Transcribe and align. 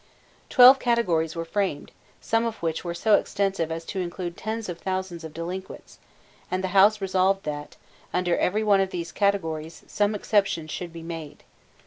Twelve 0.49 0.79
categories 0.79 1.35
were 1.35 1.45
framed, 1.45 1.91
some 2.21 2.43
of 2.43 2.55
which 2.55 2.83
were 2.83 2.95
so 2.95 3.13
extensive 3.17 3.71
as 3.71 3.85
to 3.85 3.99
include 3.99 4.35
tens 4.35 4.67
of 4.67 4.79
thousands 4.79 5.23
of 5.23 5.31
delinquents; 5.31 5.99
and 6.49 6.63
the 6.63 6.69
House 6.69 7.01
resolved 7.01 7.43
that, 7.43 7.75
under 8.11 8.35
every 8.35 8.63
one 8.63 8.81
of 8.81 8.89
these 8.89 9.11
categories, 9.11 9.83
some 9.85 10.15
exceptions 10.15 10.71
should 10.71 10.91
be 10.91 11.03
made. 11.03 11.43